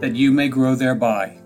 that 0.00 0.14
you 0.14 0.30
may 0.30 0.48
grow 0.48 0.74
thereby. 0.74 1.38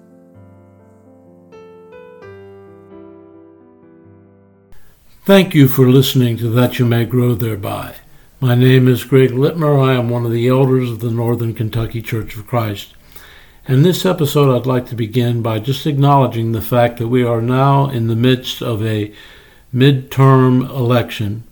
Thank 5.25 5.55
you 5.55 5.69
for 5.69 5.89
listening 5.89 6.39
to 6.39 6.49
That 6.49 6.79
You 6.79 6.87
May 6.87 7.05
Grow 7.05 7.35
Thereby. 7.35 7.97
My 8.41 8.55
name 8.55 8.89
is 8.89 9.05
Greg 9.05 9.31
Litmer. 9.31 9.87
I 9.87 9.93
am 9.93 10.09
one 10.09 10.25
of 10.25 10.33
the 10.33 10.49
elders 10.49 10.91
of 10.91 11.01
the 11.01 11.11
Northern 11.11 11.53
Kentucky 11.53 12.01
Church 12.01 12.35
of 12.37 12.47
Christ. 12.47 12.95
In 13.67 13.83
this 13.83 14.07
episode, 14.07 14.57
I'd 14.57 14.67
like 14.67 14.87
to 14.87 14.95
begin 14.95 15.43
by 15.43 15.59
just 15.59 15.87
acknowledging 15.87 16.53
the 16.53 16.63
fact 16.63 16.99
that 16.99 17.09
we 17.09 17.23
are 17.23 17.43
now 17.43 17.91
in 17.91 18.07
the 18.07 18.17
midst 18.17 18.63
of 18.63 18.83
a 18.83 19.13
midterm 19.75 20.67
election, 20.71 21.45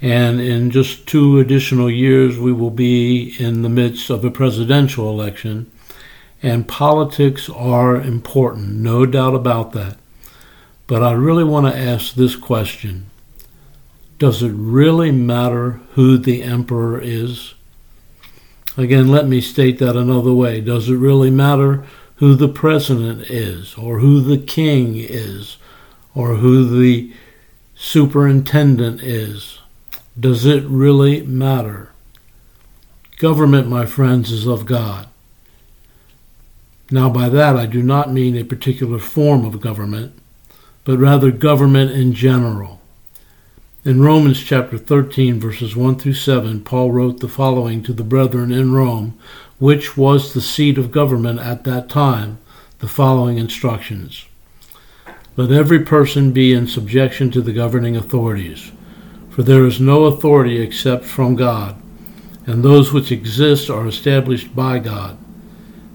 and 0.00 0.40
in 0.40 0.70
just 0.70 1.06
two 1.06 1.38
additional 1.38 1.90
years, 1.90 2.38
we 2.38 2.52
will 2.52 2.70
be 2.70 3.34
in 3.38 3.60
the 3.60 3.68
midst 3.68 4.08
of 4.08 4.24
a 4.24 4.30
presidential 4.30 5.10
election. 5.10 5.70
And 6.42 6.68
politics 6.68 7.48
are 7.50 7.96
important, 7.96 8.76
no 8.76 9.06
doubt 9.06 9.34
about 9.34 9.72
that. 9.72 9.98
But 10.86 11.02
I 11.02 11.12
really 11.12 11.44
want 11.44 11.66
to 11.66 11.78
ask 11.78 12.14
this 12.14 12.36
question 12.36 13.06
Does 14.18 14.42
it 14.42 14.52
really 14.54 15.10
matter 15.12 15.80
who 15.92 16.16
the 16.16 16.42
emperor 16.42 17.00
is? 17.00 17.54
Again, 18.76 19.08
let 19.08 19.26
me 19.26 19.40
state 19.40 19.78
that 19.80 19.96
another 19.96 20.32
way. 20.32 20.60
Does 20.60 20.88
it 20.88 20.94
really 20.94 21.30
matter 21.30 21.84
who 22.16 22.34
the 22.34 22.48
president 22.48 23.22
is, 23.22 23.74
or 23.74 23.98
who 23.98 24.20
the 24.20 24.38
king 24.38 24.94
is, 24.96 25.56
or 26.14 26.36
who 26.36 26.64
the 26.64 27.12
superintendent 27.74 29.00
is? 29.02 29.58
Does 30.18 30.46
it 30.46 30.64
really 30.64 31.22
matter? 31.22 31.92
Government, 33.18 33.68
my 33.68 33.84
friends, 33.84 34.30
is 34.30 34.46
of 34.46 34.64
God. 34.64 35.08
Now, 36.90 37.10
by 37.10 37.28
that 37.28 37.56
I 37.56 37.66
do 37.66 37.82
not 37.82 38.12
mean 38.12 38.36
a 38.36 38.44
particular 38.44 38.98
form 38.98 39.44
of 39.44 39.60
government, 39.60 40.14
but 40.84 40.98
rather 40.98 41.30
government 41.30 41.90
in 41.90 42.14
general. 42.14 42.80
In 43.84 44.00
Romans 44.00 44.42
chapter 44.42 44.78
13, 44.78 45.38
verses 45.38 45.76
1 45.76 45.96
through 45.96 46.14
7, 46.14 46.62
Paul 46.64 46.90
wrote 46.90 47.20
the 47.20 47.28
following 47.28 47.82
to 47.82 47.92
the 47.92 48.02
brethren 48.02 48.50
in 48.50 48.72
Rome, 48.72 49.18
which 49.58 49.96
was 49.96 50.32
the 50.32 50.40
seat 50.40 50.78
of 50.78 50.90
government 50.90 51.40
at 51.40 51.64
that 51.64 51.90
time, 51.90 52.38
the 52.78 52.88
following 52.88 53.36
instructions. 53.36 54.24
Let 55.36 55.52
every 55.52 55.80
person 55.80 56.32
be 56.32 56.54
in 56.54 56.66
subjection 56.66 57.30
to 57.32 57.42
the 57.42 57.52
governing 57.52 57.96
authorities, 57.96 58.72
for 59.30 59.42
there 59.42 59.66
is 59.66 59.78
no 59.78 60.04
authority 60.04 60.60
except 60.60 61.04
from 61.04 61.36
God, 61.36 61.76
and 62.46 62.62
those 62.62 62.92
which 62.92 63.12
exist 63.12 63.68
are 63.68 63.86
established 63.86 64.56
by 64.56 64.78
God. 64.78 65.18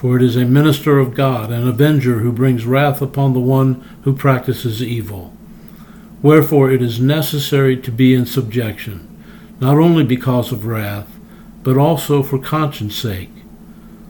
for 0.00 0.16
it 0.16 0.22
is 0.22 0.34
a 0.34 0.46
minister 0.46 0.98
of 0.98 1.12
God, 1.12 1.50
an 1.50 1.68
avenger 1.68 2.20
who 2.20 2.32
brings 2.32 2.64
wrath 2.64 3.02
upon 3.02 3.34
the 3.34 3.38
one 3.38 3.86
who 4.04 4.14
practices 4.16 4.82
evil. 4.82 5.36
Wherefore 6.22 6.70
it 6.70 6.80
is 6.80 6.98
necessary 6.98 7.76
to 7.76 7.92
be 7.92 8.14
in 8.14 8.24
subjection, 8.24 9.06
not 9.60 9.76
only 9.76 10.02
because 10.02 10.52
of 10.52 10.64
wrath, 10.64 11.18
but 11.62 11.76
also 11.76 12.22
for 12.22 12.38
conscience 12.38 12.96
sake. 12.96 13.28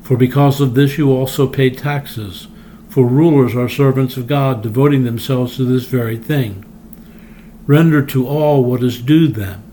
For 0.04 0.16
because 0.16 0.60
of 0.60 0.74
this 0.74 0.96
you 0.96 1.10
also 1.10 1.48
pay 1.48 1.70
taxes, 1.70 2.46
for 2.88 3.04
rulers 3.04 3.56
are 3.56 3.68
servants 3.68 4.16
of 4.16 4.28
God, 4.28 4.62
devoting 4.62 5.02
themselves 5.02 5.56
to 5.56 5.64
this 5.64 5.86
very 5.86 6.16
thing. 6.16 6.64
Render 7.66 8.06
to 8.06 8.28
all 8.28 8.62
what 8.62 8.84
is 8.84 9.02
due 9.02 9.26
them 9.26 9.64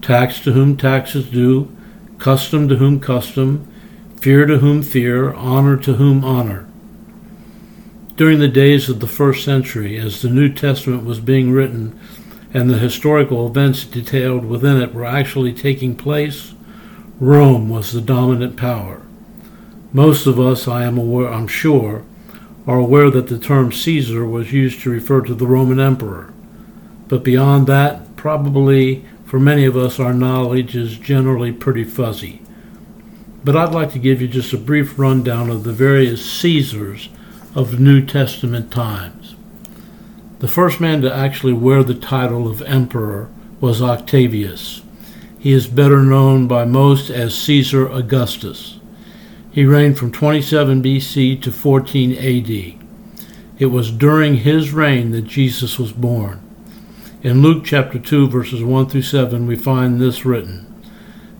tax 0.00 0.40
to 0.40 0.52
whom 0.52 0.78
tax 0.78 1.14
is 1.14 1.28
due, 1.28 1.70
custom 2.18 2.66
to 2.66 2.76
whom 2.76 2.98
custom, 2.98 3.69
fear 4.20 4.44
to 4.44 4.58
whom 4.58 4.82
fear, 4.82 5.32
honor 5.32 5.78
to 5.78 5.94
whom 5.94 6.22
honor. 6.22 6.68
During 8.16 8.38
the 8.38 8.48
days 8.48 8.90
of 8.90 9.00
the 9.00 9.06
first 9.06 9.42
century, 9.46 9.96
as 9.98 10.20
the 10.20 10.28
New 10.28 10.52
Testament 10.52 11.06
was 11.06 11.20
being 11.20 11.52
written 11.52 11.98
and 12.52 12.68
the 12.68 12.76
historical 12.76 13.46
events 13.46 13.84
detailed 13.84 14.44
within 14.44 14.76
it 14.76 14.92
were 14.92 15.06
actually 15.06 15.54
taking 15.54 15.96
place, 15.96 16.52
Rome 17.18 17.70
was 17.70 17.92
the 17.92 18.02
dominant 18.02 18.58
power. 18.58 19.00
Most 19.90 20.26
of 20.26 20.38
us, 20.38 20.68
I 20.68 20.84
am 20.84 20.98
aware, 20.98 21.32
I'm 21.32 21.48
sure, 21.48 22.04
are 22.66 22.78
aware 22.78 23.10
that 23.10 23.28
the 23.28 23.38
term 23.38 23.72
Caesar 23.72 24.26
was 24.26 24.52
used 24.52 24.82
to 24.82 24.90
refer 24.90 25.22
to 25.22 25.34
the 25.34 25.46
Roman 25.46 25.80
emperor. 25.80 26.30
But 27.08 27.24
beyond 27.24 27.66
that, 27.68 28.16
probably 28.16 29.02
for 29.24 29.40
many 29.40 29.64
of 29.64 29.78
us, 29.78 29.98
our 29.98 30.12
knowledge 30.12 30.76
is 30.76 30.98
generally 30.98 31.52
pretty 31.52 31.84
fuzzy 31.84 32.42
but 33.42 33.56
I'd 33.56 33.72
like 33.72 33.92
to 33.92 33.98
give 33.98 34.20
you 34.20 34.28
just 34.28 34.52
a 34.52 34.58
brief 34.58 34.98
rundown 34.98 35.50
of 35.50 35.64
the 35.64 35.72
various 35.72 36.24
Caesars 36.40 37.08
of 37.54 37.80
New 37.80 38.04
Testament 38.04 38.70
times. 38.70 39.34
The 40.40 40.48
first 40.48 40.80
man 40.80 41.00
to 41.02 41.14
actually 41.14 41.52
wear 41.52 41.82
the 41.82 41.94
title 41.94 42.48
of 42.48 42.62
emperor 42.62 43.30
was 43.60 43.82
Octavius. 43.82 44.82
He 45.38 45.52
is 45.52 45.66
better 45.66 46.02
known 46.02 46.46
by 46.46 46.64
most 46.64 47.08
as 47.10 47.34
Caesar 47.34 47.88
Augustus. 47.88 48.78
He 49.50 49.64
reigned 49.64 49.98
from 49.98 50.12
27 50.12 50.82
BC 50.82 51.40
to 51.42 51.50
14 51.50 52.12
AD. 52.12 52.86
It 53.58 53.66
was 53.66 53.90
during 53.90 54.36
his 54.36 54.72
reign 54.72 55.10
that 55.12 55.22
Jesus 55.22 55.78
was 55.78 55.92
born. 55.92 56.40
In 57.22 57.42
Luke 57.42 57.64
chapter 57.64 57.98
2, 57.98 58.28
verses 58.28 58.62
1 58.62 58.88
through 58.88 59.02
7, 59.02 59.46
we 59.46 59.56
find 59.56 60.00
this 60.00 60.24
written 60.24 60.66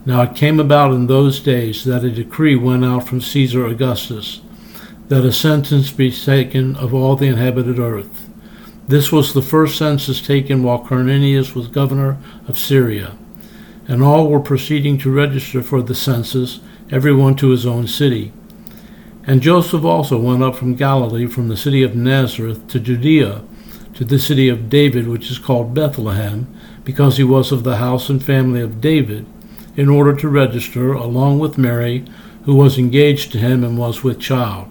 now 0.06 0.22
it 0.22 0.34
came 0.34 0.58
about 0.58 0.92
in 0.92 1.06
those 1.06 1.40
days 1.40 1.84
that 1.84 2.04
a 2.04 2.10
decree 2.10 2.56
went 2.56 2.84
out 2.84 3.06
from 3.06 3.20
Caesar 3.20 3.66
Augustus 3.66 4.40
that 5.08 5.24
a 5.24 5.32
census 5.32 5.90
be 5.90 6.10
taken 6.10 6.76
of 6.76 6.94
all 6.94 7.16
the 7.16 7.26
inhabited 7.26 7.78
earth. 7.78 8.28
This 8.86 9.12
was 9.12 9.32
the 9.32 9.42
first 9.42 9.76
census 9.76 10.22
taken 10.22 10.62
while 10.62 10.84
Quirinius 10.84 11.54
was 11.54 11.66
governor 11.66 12.16
of 12.48 12.58
Syria, 12.58 13.16
and 13.88 14.02
all 14.02 14.28
were 14.28 14.40
proceeding 14.40 14.98
to 14.98 15.10
register 15.10 15.62
for 15.62 15.82
the 15.82 15.94
census, 15.94 16.60
every 16.90 17.12
one 17.12 17.34
to 17.36 17.50
his 17.50 17.66
own 17.66 17.88
city. 17.88 18.32
And 19.26 19.42
Joseph 19.42 19.84
also 19.84 20.18
went 20.18 20.42
up 20.42 20.56
from 20.56 20.76
Galilee, 20.76 21.26
from 21.26 21.48
the 21.48 21.56
city 21.56 21.82
of 21.82 21.94
Nazareth 21.94 22.68
to 22.68 22.80
Judea, 22.80 23.42
to 23.94 24.04
the 24.04 24.18
city 24.18 24.48
of 24.48 24.70
David, 24.70 25.08
which 25.08 25.30
is 25.30 25.38
called 25.38 25.74
Bethlehem, 25.74 26.46
because 26.84 27.16
he 27.16 27.24
was 27.24 27.52
of 27.52 27.64
the 27.64 27.76
house 27.76 28.08
and 28.08 28.24
family 28.24 28.60
of 28.60 28.80
David 28.80 29.26
in 29.80 29.88
order 29.88 30.14
to 30.14 30.28
register, 30.28 30.92
along 30.92 31.38
with 31.38 31.56
Mary, 31.56 32.04
who 32.44 32.54
was 32.54 32.78
engaged 32.78 33.32
to 33.32 33.38
him 33.38 33.64
and 33.64 33.78
was 33.78 34.02
with 34.04 34.20
child. 34.20 34.70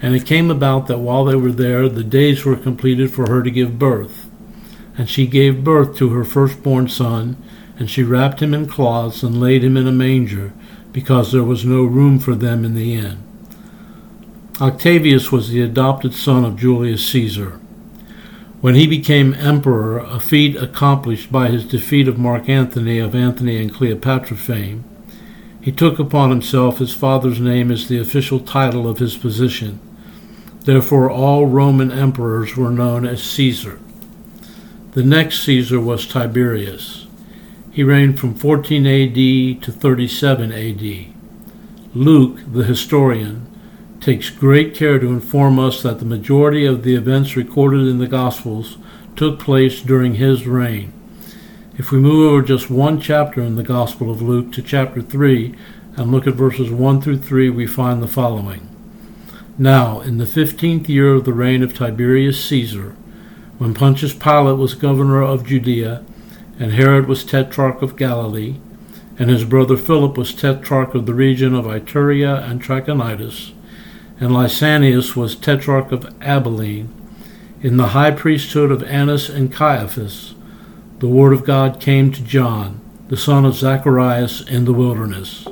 And 0.00 0.14
it 0.14 0.24
came 0.24 0.50
about 0.50 0.86
that 0.86 0.96
while 0.96 1.26
they 1.26 1.34
were 1.34 1.52
there, 1.52 1.90
the 1.90 2.02
days 2.02 2.42
were 2.42 2.56
completed 2.56 3.12
for 3.12 3.28
her 3.28 3.42
to 3.42 3.50
give 3.50 3.78
birth. 3.78 4.30
And 4.96 5.10
she 5.10 5.26
gave 5.26 5.62
birth 5.62 5.94
to 5.98 6.08
her 6.14 6.24
firstborn 6.24 6.88
son, 6.88 7.36
and 7.78 7.90
she 7.90 8.02
wrapped 8.02 8.40
him 8.40 8.54
in 8.54 8.66
cloths 8.66 9.22
and 9.22 9.38
laid 9.38 9.62
him 9.62 9.76
in 9.76 9.86
a 9.86 9.92
manger, 9.92 10.54
because 10.90 11.30
there 11.30 11.44
was 11.44 11.66
no 11.66 11.84
room 11.84 12.18
for 12.18 12.34
them 12.34 12.64
in 12.64 12.74
the 12.74 12.94
inn. 12.94 13.22
Octavius 14.58 15.30
was 15.30 15.50
the 15.50 15.60
adopted 15.60 16.14
son 16.14 16.46
of 16.46 16.56
Julius 16.56 17.06
Caesar. 17.10 17.60
When 18.64 18.76
he 18.76 18.86
became 18.86 19.34
emperor, 19.34 19.98
a 19.98 20.18
feat 20.18 20.56
accomplished 20.56 21.30
by 21.30 21.48
his 21.48 21.66
defeat 21.66 22.08
of 22.08 22.16
Mark 22.18 22.48
Antony 22.48 22.98
of 22.98 23.14
Antony 23.14 23.60
and 23.60 23.70
Cleopatra 23.70 24.38
fame, 24.38 24.84
he 25.60 25.70
took 25.70 25.98
upon 25.98 26.30
himself 26.30 26.78
his 26.78 26.94
father's 26.94 27.38
name 27.38 27.70
as 27.70 27.88
the 27.88 27.98
official 27.98 28.40
title 28.40 28.88
of 28.88 29.00
his 29.00 29.18
position. 29.18 29.80
Therefore, 30.62 31.10
all 31.10 31.44
Roman 31.44 31.92
emperors 31.92 32.56
were 32.56 32.70
known 32.70 33.06
as 33.06 33.22
Caesar. 33.22 33.80
The 34.92 35.02
next 35.02 35.44
Caesar 35.44 35.78
was 35.78 36.06
Tiberius. 36.06 37.06
He 37.70 37.84
reigned 37.84 38.18
from 38.18 38.34
14 38.34 38.86
AD 38.86 39.62
to 39.62 39.72
37 39.72 40.52
AD. 40.52 41.14
Luke, 41.94 42.38
the 42.50 42.64
historian, 42.64 43.46
takes 44.04 44.28
great 44.28 44.74
care 44.74 44.98
to 44.98 45.06
inform 45.06 45.58
us 45.58 45.82
that 45.82 45.98
the 45.98 46.04
majority 46.04 46.66
of 46.66 46.82
the 46.82 46.94
events 46.94 47.36
recorded 47.36 47.88
in 47.88 47.96
the 47.96 48.06
Gospels 48.06 48.76
took 49.16 49.38
place 49.38 49.80
during 49.80 50.16
his 50.16 50.46
reign. 50.46 50.92
If 51.78 51.90
we 51.90 51.98
move 51.98 52.30
over 52.30 52.42
just 52.42 52.68
one 52.68 53.00
chapter 53.00 53.40
in 53.40 53.56
the 53.56 53.62
Gospel 53.62 54.10
of 54.10 54.20
Luke 54.20 54.52
to 54.52 54.60
chapter 54.60 55.00
3 55.00 55.54
and 55.96 56.12
look 56.12 56.26
at 56.26 56.34
verses 56.34 56.70
1 56.70 57.00
through 57.00 57.16
3, 57.16 57.48
we 57.48 57.66
find 57.66 58.02
the 58.02 58.06
following. 58.06 58.68
Now, 59.56 60.02
in 60.02 60.18
the 60.18 60.26
fifteenth 60.26 60.86
year 60.86 61.14
of 61.14 61.24
the 61.24 61.32
reign 61.32 61.62
of 61.62 61.72
Tiberius 61.72 62.44
Caesar, 62.44 62.90
when 63.56 63.72
Pontius 63.72 64.12
Pilate 64.12 64.58
was 64.58 64.74
governor 64.74 65.22
of 65.22 65.46
Judea, 65.46 66.04
and 66.58 66.72
Herod 66.72 67.08
was 67.08 67.24
tetrarch 67.24 67.80
of 67.80 67.96
Galilee, 67.96 68.56
and 69.18 69.30
his 69.30 69.46
brother 69.46 69.78
Philip 69.78 70.18
was 70.18 70.34
tetrarch 70.34 70.94
of 70.94 71.06
the 71.06 71.14
region 71.14 71.54
of 71.54 71.64
Iturea 71.64 72.46
and 72.46 72.62
Trachonitis, 72.62 73.53
and 74.20 74.30
Lysanias 74.30 75.16
was 75.16 75.34
tetrarch 75.34 75.92
of 75.92 76.14
Abilene, 76.20 76.92
in 77.64 77.78
the 77.78 77.88
high 77.88 78.10
priesthood 78.10 78.70
of 78.70 78.82
Annas 78.82 79.30
and 79.30 79.50
Caiaphas, 79.50 80.34
the 80.98 81.08
word 81.08 81.32
of 81.32 81.44
God 81.46 81.80
came 81.80 82.12
to 82.12 82.22
John, 82.22 82.78
the 83.08 83.16
son 83.16 83.46
of 83.46 83.54
Zacharias, 83.54 84.46
in 84.46 84.66
the 84.66 84.72
wilderness. 84.74 85.46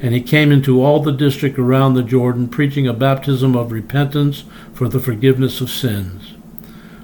And 0.00 0.14
he 0.14 0.20
came 0.20 0.52
into 0.52 0.80
all 0.80 1.02
the 1.02 1.10
district 1.10 1.58
around 1.58 1.94
the 1.94 2.04
Jordan, 2.04 2.48
preaching 2.48 2.86
a 2.86 2.92
baptism 2.92 3.56
of 3.56 3.72
repentance 3.72 4.44
for 4.72 4.88
the 4.88 5.00
forgiveness 5.00 5.60
of 5.60 5.68
sins. 5.68 6.34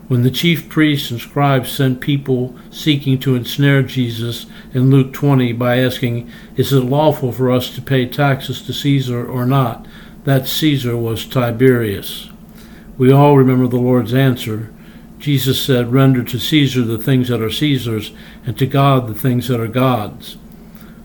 When 0.07 0.23
the 0.23 0.31
chief 0.31 0.69
priests 0.69 1.11
and 1.11 1.21
scribes 1.21 1.73
sent 1.73 2.01
people 2.01 2.55
seeking 2.71 3.19
to 3.21 3.35
ensnare 3.35 3.83
Jesus 3.83 4.47
in 4.73 4.91
Luke 4.91 5.13
20 5.13 5.53
by 5.55 5.79
asking, 5.79 6.31
Is 6.57 6.73
it 6.73 6.81
lawful 6.81 7.33
for 7.33 7.51
us 7.51 7.75
to 7.75 7.83
pay 7.83 8.07
taxes 8.07 8.63
to 8.63 8.73
Caesar 8.73 9.27
or 9.27 9.47
not? 9.47 9.87
That 10.25 10.49
Caesar 10.49 10.97
was 10.97 11.27
Tiberius. 11.27 12.31
We 12.97 13.13
all 13.13 13.37
remember 13.37 13.67
the 13.67 13.77
Lord's 13.77 14.15
answer. 14.15 14.73
Jesus 15.19 15.63
said, 15.63 15.93
Render 15.93 16.23
to 16.25 16.39
Caesar 16.39 16.83
the 16.83 16.99
things 16.99 17.29
that 17.29 17.43
are 17.43 17.51
Caesar's, 17.51 18.13
and 18.47 18.59
to 18.59 18.67
God 18.67 19.07
the 19.07 19.15
things 19.15 19.49
that 19.49 19.61
are 19.61 19.69
God's. 19.69 20.37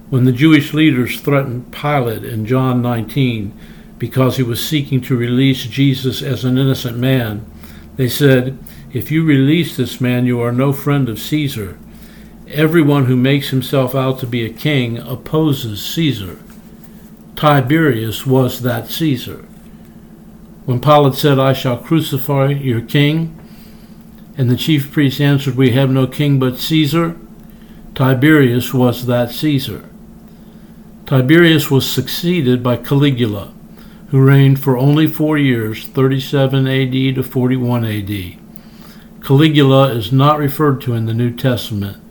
When 0.09 0.23
the 0.23 0.31
Jewish 0.31 0.73
leaders 0.73 1.19
threatened 1.19 1.71
Pilate 1.71 2.23
in 2.23 2.45
John 2.45 2.81
19 2.81 3.57
because 3.97 4.37
he 4.37 4.43
was 4.43 4.65
seeking 4.65 5.01
to 5.01 5.17
release 5.17 5.65
Jesus 5.65 6.21
as 6.21 6.45
an 6.45 6.57
innocent 6.57 6.97
man, 6.97 7.45
they 7.97 8.07
said, 8.09 8.57
If 8.93 9.11
you 9.11 9.25
release 9.25 9.75
this 9.75 9.99
man, 9.99 10.25
you 10.25 10.39
are 10.41 10.51
no 10.53 10.71
friend 10.71 11.09
of 11.09 11.19
Caesar. 11.19 11.77
Everyone 12.47 13.05
who 13.05 13.17
makes 13.17 13.49
himself 13.49 13.93
out 13.93 14.19
to 14.19 14.27
be 14.27 14.45
a 14.45 14.53
king 14.53 14.97
opposes 14.97 15.85
Caesar. 15.85 16.39
Tiberius 17.39 18.25
was 18.25 18.63
that 18.63 18.89
Caesar. 18.89 19.45
When 20.65 20.81
Pilate 20.81 21.15
said, 21.15 21.39
I 21.39 21.53
shall 21.53 21.77
crucify 21.77 22.49
your 22.49 22.81
king, 22.81 23.39
and 24.37 24.49
the 24.49 24.57
chief 24.57 24.91
priests 24.91 25.21
answered, 25.21 25.55
We 25.55 25.71
have 25.71 25.89
no 25.89 26.05
king 26.05 26.37
but 26.37 26.57
Caesar, 26.57 27.15
Tiberius 27.95 28.73
was 28.73 29.05
that 29.05 29.31
Caesar. 29.31 29.89
Tiberius 31.05 31.71
was 31.71 31.89
succeeded 31.89 32.61
by 32.61 32.75
Caligula, 32.75 33.53
who 34.09 34.21
reigned 34.21 34.59
for 34.59 34.77
only 34.77 35.07
four 35.07 35.37
years, 35.37 35.87
37 35.87 36.67
AD 36.67 37.15
to 37.15 37.23
41 37.23 37.85
AD. 37.85 39.23
Caligula 39.23 39.93
is 39.93 40.11
not 40.11 40.39
referred 40.39 40.81
to 40.81 40.93
in 40.93 41.05
the 41.05 41.13
New 41.13 41.33
Testament, 41.33 42.03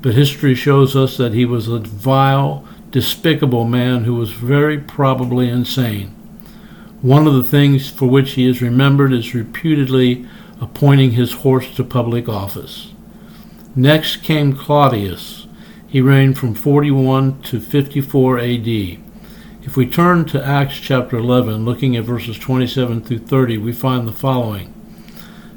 but 0.00 0.14
history 0.14 0.56
shows 0.56 0.96
us 0.96 1.16
that 1.18 1.34
he 1.34 1.44
was 1.44 1.68
a 1.68 1.78
vile, 1.78 2.66
despicable 2.92 3.64
man 3.64 4.04
who 4.04 4.14
was 4.14 4.32
very 4.32 4.78
probably 4.78 5.48
insane. 5.48 6.08
One 7.00 7.26
of 7.26 7.34
the 7.34 7.42
things 7.42 7.90
for 7.90 8.06
which 8.06 8.34
he 8.34 8.48
is 8.48 8.62
remembered 8.62 9.12
is 9.12 9.34
reputedly 9.34 10.24
appointing 10.60 11.12
his 11.12 11.32
horse 11.32 11.74
to 11.74 11.82
public 11.82 12.28
office. 12.28 12.92
Next 13.74 14.22
came 14.22 14.52
Claudius, 14.52 15.48
he 15.88 16.00
reigned 16.00 16.38
from 16.38 16.54
41 16.54 17.42
to 17.42 17.60
54 17.60 18.38
AD. 18.38 18.68
If 18.68 19.76
we 19.76 19.86
turn 19.86 20.24
to 20.26 20.44
Acts 20.44 20.76
chapter 20.76 21.16
11, 21.16 21.64
looking 21.64 21.96
at 21.96 22.04
verses 22.04 22.38
27 22.38 23.02
through 23.02 23.18
30, 23.18 23.58
we 23.58 23.72
find 23.72 24.06
the 24.06 24.12
following. 24.12 24.72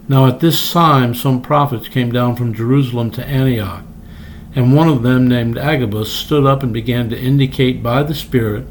Now 0.07 0.25
at 0.27 0.39
this 0.39 0.71
time 0.71 1.13
some 1.15 1.41
prophets 1.41 1.87
came 1.87 2.11
down 2.11 2.35
from 2.35 2.53
Jerusalem 2.53 3.11
to 3.11 3.25
Antioch, 3.25 3.83
and 4.55 4.73
one 4.73 4.87
of 4.87 5.03
them, 5.03 5.27
named 5.27 5.57
Agabus, 5.57 6.11
stood 6.11 6.45
up 6.45 6.63
and 6.63 6.71
began 6.71 7.09
to 7.09 7.19
indicate 7.19 7.83
by 7.83 8.03
the 8.03 8.15
Spirit 8.15 8.65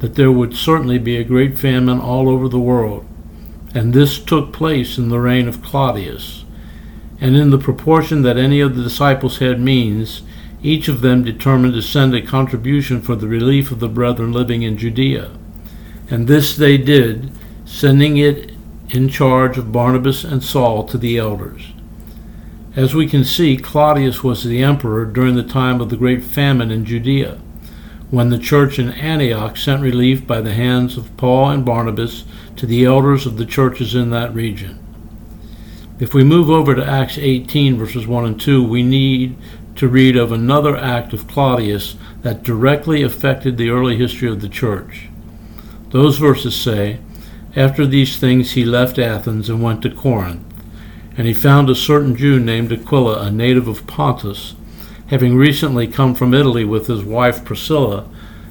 that 0.00 0.14
there 0.14 0.30
would 0.30 0.54
certainly 0.54 0.98
be 0.98 1.16
a 1.16 1.24
great 1.24 1.58
famine 1.58 1.98
all 1.98 2.28
over 2.28 2.48
the 2.48 2.60
world. 2.60 3.06
And 3.74 3.94
this 3.94 4.18
took 4.18 4.52
place 4.52 4.98
in 4.98 5.08
the 5.08 5.18
reign 5.18 5.48
of 5.48 5.62
Claudius. 5.62 6.44
And 7.18 7.34
in 7.34 7.50
the 7.50 7.58
proportion 7.58 8.20
that 8.22 8.36
any 8.36 8.60
of 8.60 8.76
the 8.76 8.82
disciples 8.82 9.38
had 9.38 9.58
means, 9.58 10.22
each 10.62 10.86
of 10.88 11.00
them 11.00 11.24
determined 11.24 11.74
to 11.74 11.82
send 11.82 12.14
a 12.14 12.20
contribution 12.20 13.00
for 13.00 13.16
the 13.16 13.26
relief 13.26 13.70
of 13.70 13.80
the 13.80 13.88
brethren 13.88 14.32
living 14.32 14.62
in 14.62 14.76
Judea. 14.76 15.30
And 16.10 16.28
this 16.28 16.54
they 16.54 16.76
did, 16.76 17.30
sending 17.64 18.18
it 18.18 18.52
in 18.90 19.08
charge 19.08 19.56
of 19.56 19.72
Barnabas 19.72 20.24
and 20.24 20.44
Saul 20.44 20.84
to 20.84 20.98
the 20.98 21.16
elders. 21.16 21.72
As 22.74 22.94
we 22.94 23.06
can 23.06 23.22
see, 23.22 23.58
Claudius 23.58 24.24
was 24.24 24.44
the 24.44 24.62
emperor 24.62 25.04
during 25.04 25.34
the 25.34 25.42
time 25.42 25.82
of 25.82 25.90
the 25.90 25.96
great 25.96 26.24
famine 26.24 26.70
in 26.70 26.86
Judea, 26.86 27.38
when 28.10 28.30
the 28.30 28.38
church 28.38 28.78
in 28.78 28.92
Antioch 28.92 29.58
sent 29.58 29.82
relief 29.82 30.26
by 30.26 30.40
the 30.40 30.54
hands 30.54 30.96
of 30.96 31.14
Paul 31.18 31.50
and 31.50 31.66
Barnabas 31.66 32.24
to 32.56 32.64
the 32.64 32.86
elders 32.86 33.26
of 33.26 33.36
the 33.36 33.44
churches 33.44 33.94
in 33.94 34.08
that 34.10 34.34
region. 34.34 34.78
If 36.00 36.14
we 36.14 36.24
move 36.24 36.48
over 36.48 36.74
to 36.74 36.84
Acts 36.84 37.18
18, 37.18 37.76
verses 37.76 38.06
1 38.06 38.24
and 38.24 38.40
2, 38.40 38.66
we 38.66 38.82
need 38.82 39.36
to 39.76 39.86
read 39.86 40.16
of 40.16 40.32
another 40.32 40.74
act 40.74 41.12
of 41.12 41.28
Claudius 41.28 41.96
that 42.22 42.42
directly 42.42 43.02
affected 43.02 43.58
the 43.58 43.68
early 43.68 43.96
history 43.96 44.30
of 44.30 44.40
the 44.40 44.48
church. 44.48 45.08
Those 45.90 46.16
verses 46.16 46.56
say, 46.56 47.00
After 47.54 47.86
these 47.86 48.16
things 48.16 48.52
he 48.52 48.64
left 48.64 48.98
Athens 48.98 49.50
and 49.50 49.62
went 49.62 49.82
to 49.82 49.90
Corinth, 49.90 50.42
and 51.16 51.26
he 51.26 51.34
found 51.34 51.68
a 51.68 51.74
certain 51.74 52.16
Jew 52.16 52.38
named 52.38 52.72
Aquila, 52.72 53.22
a 53.22 53.30
native 53.30 53.68
of 53.68 53.86
Pontus, 53.86 54.54
having 55.08 55.36
recently 55.36 55.86
come 55.86 56.14
from 56.14 56.32
Italy 56.32 56.64
with 56.64 56.86
his 56.86 57.02
wife 57.02 57.44
Priscilla, 57.44 58.08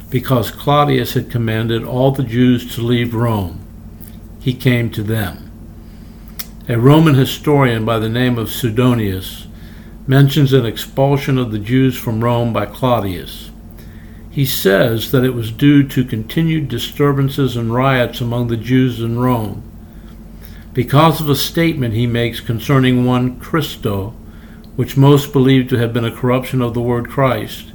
because 0.09 0.51
Claudius 0.51 1.13
had 1.13 1.31
commanded 1.31 1.83
all 1.83 2.11
the 2.11 2.23
Jews 2.23 2.75
to 2.75 2.81
leave 2.81 3.15
Rome. 3.15 3.65
He 4.39 4.53
came 4.53 4.91
to 4.91 5.03
them. 5.03 5.51
A 6.69 6.77
Roman 6.77 7.15
historian 7.15 7.85
by 7.85 7.97
the 7.97 8.09
name 8.09 8.37
of 8.37 8.51
Suetonius 8.51 9.47
mentions 10.05 10.53
an 10.53 10.65
expulsion 10.65 11.37
of 11.37 11.51
the 11.51 11.59
Jews 11.59 11.97
from 11.97 12.23
Rome 12.23 12.53
by 12.53 12.65
Claudius. 12.65 13.49
He 14.29 14.45
says 14.45 15.11
that 15.11 15.23
it 15.23 15.33
was 15.33 15.51
due 15.51 15.87
to 15.87 16.03
continued 16.03 16.69
disturbances 16.69 17.55
and 17.57 17.73
riots 17.73 18.21
among 18.21 18.47
the 18.47 18.57
Jews 18.57 18.99
in 18.99 19.19
Rome. 19.19 19.63
Because 20.73 21.19
of 21.19 21.29
a 21.29 21.35
statement 21.35 21.93
he 21.93 22.07
makes 22.07 22.39
concerning 22.39 23.05
one 23.05 23.39
Christo, 23.39 24.15
which 24.75 24.97
most 24.97 25.33
believe 25.33 25.67
to 25.69 25.77
have 25.77 25.93
been 25.93 26.05
a 26.05 26.15
corruption 26.15 26.61
of 26.61 26.73
the 26.73 26.81
word 26.81 27.09
Christ, 27.09 27.71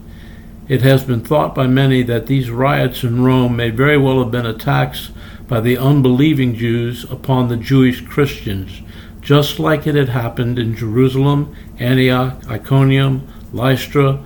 it 0.68 0.82
has 0.82 1.04
been 1.04 1.20
thought 1.20 1.54
by 1.54 1.66
many 1.66 2.02
that 2.02 2.26
these 2.26 2.50
riots 2.50 3.04
in 3.04 3.22
Rome 3.22 3.56
may 3.56 3.70
very 3.70 3.96
well 3.96 4.18
have 4.20 4.32
been 4.32 4.46
attacks 4.46 5.10
by 5.46 5.60
the 5.60 5.78
unbelieving 5.78 6.54
Jews 6.54 7.04
upon 7.04 7.48
the 7.48 7.56
Jewish 7.56 8.00
Christians 8.00 8.82
just 9.26 9.58
like 9.58 9.88
it 9.88 9.96
had 9.96 10.10
happened 10.10 10.56
in 10.56 10.76
Jerusalem, 10.76 11.52
Antioch, 11.80 12.48
Iconium, 12.48 13.26
Lystra, 13.52 14.24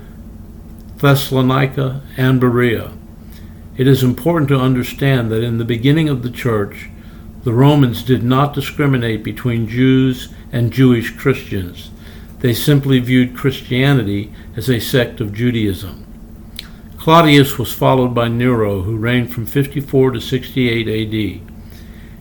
Thessalonica, 0.99 2.03
and 2.19 2.39
Berea. 2.39 2.93
It 3.79 3.89
is 3.89 4.03
important 4.03 4.49
to 4.51 4.61
understand 4.61 5.31
that 5.33 5.43
in 5.43 5.57
the 5.57 5.65
beginning 5.65 6.11
of 6.11 6.23
the 6.23 6.29
church, 6.29 6.91
the 7.43 7.53
Romans 7.53 8.03
did 8.03 8.23
not 8.23 8.55
discriminate 8.55 9.23
between 9.23 9.69
Jews 9.69 10.29
and 10.53 10.73
Jewish 10.73 11.17
Christians. 11.17 11.91
They 12.41 12.53
simply 12.53 12.99
viewed 12.99 13.37
Christianity 13.37 14.33
as 14.57 14.69
a 14.69 14.81
sect 14.81 15.21
of 15.21 15.33
Judaism. 15.33 16.07
Claudius 16.99 17.59
was 17.59 17.73
followed 17.73 18.15
by 18.15 18.29
Nero, 18.29 18.83
who 18.83 18.97
reigned 18.97 19.33
from 19.33 19.47
54 19.47 20.13
to 20.13 20.21
68 20.21 20.87
AD. 20.87 21.41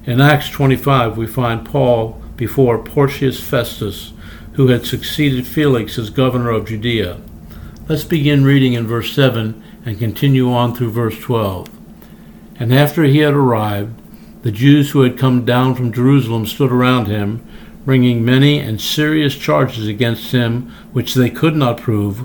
In 0.06 0.22
Acts 0.22 0.50
25, 0.50 1.18
we 1.18 1.28
find 1.28 1.66
Paul 1.66 2.22
before 2.38 2.82
Porcius 2.82 3.42
Festus, 3.42 4.14
who 4.54 4.68
had 4.68 4.86
succeeded 4.86 5.46
Felix 5.46 5.98
as 5.98 6.10
governor 6.10 6.52
of 6.52 6.68
Judea. 6.68 7.20
Let's 7.90 8.06
begin 8.06 8.46
reading 8.46 8.74
in 8.74 8.88
verse 8.88 9.14
7 9.14 9.62
and 9.86 10.00
continue 10.00 10.52
on 10.54 10.74
through 10.74 10.92
verse 10.92 11.20
12. 11.20 11.68
And 12.58 12.74
after 12.74 13.04
he 13.04 13.20
had 13.20 13.34
arrived, 13.34 13.99
the 14.42 14.52
Jews 14.52 14.92
who 14.92 15.02
had 15.02 15.18
come 15.18 15.44
down 15.46 15.76
from 15.76 15.92
Jerusalem 15.92 16.46
stood 16.46 16.72
around 16.72 17.08
him, 17.08 17.46
bringing 17.86 18.24
many 18.24 18.60
and 18.60 18.80
serious 18.80 19.36
charges 19.36 19.88
against 19.88 20.32
him 20.32 20.72
which 20.94 21.14
they 21.14 21.30
could 21.30 21.56
not 21.56 21.82
prove, 21.82 22.20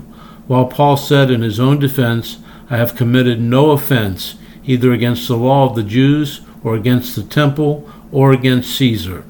while 0.47 0.65
Paul 0.65 0.95
said 0.95 1.31
in 1.31 1.41
his 1.41 1.59
own 1.59 1.79
defense, 1.79 2.37
I 2.69 2.77
have 2.77 2.95
committed 2.95 3.41
no 3.41 3.71
offense, 3.71 4.35
either 4.65 4.93
against 4.93 5.27
the 5.27 5.37
law 5.37 5.69
of 5.69 5.75
the 5.75 5.83
Jews, 5.83 6.41
or 6.63 6.75
against 6.75 7.15
the 7.15 7.23
temple, 7.23 7.89
or 8.11 8.31
against 8.31 8.75
Caesar. 8.75 9.23